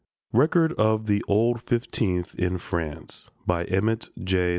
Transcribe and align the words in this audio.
RECORD 0.33 0.73
OF 0.79 1.05
"THE 1.05 1.23
OLD 1.27 1.61
FIFTEENTH" 1.61 2.33
IN 2.33 2.57
FRANCE 2.57 3.29
EMMETT 3.47 4.09
J. 4.23 4.49